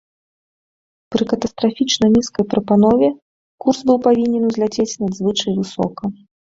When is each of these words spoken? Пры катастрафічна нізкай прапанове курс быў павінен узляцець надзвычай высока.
Пры 1.15 1.23
катастрафічна 1.33 2.05
нізкай 2.15 2.49
прапанове 2.55 3.09
курс 3.67 3.79
быў 3.91 3.97
павінен 4.09 4.41
узляцець 4.53 4.93
надзвычай 5.07 5.51
высока. 5.63 6.03